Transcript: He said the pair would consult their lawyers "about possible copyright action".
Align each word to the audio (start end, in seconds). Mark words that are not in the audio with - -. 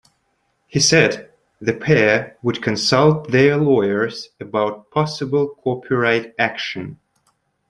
He 0.65 0.79
said 0.79 1.29
the 1.59 1.75
pair 1.75 2.35
would 2.41 2.59
consult 2.63 3.29
their 3.29 3.55
lawyers 3.57 4.29
"about 4.39 4.89
possible 4.89 5.49
copyright 5.63 6.33
action". 6.39 6.97